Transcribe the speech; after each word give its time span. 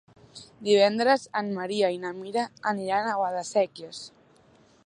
Divendres 0.67 1.25
en 1.43 1.51
Maria 1.59 1.91
i 1.97 2.01
na 2.07 2.13
Mira 2.23 2.47
aniran 2.73 3.11
a 3.13 3.17
Guadasséquies. 3.23 4.05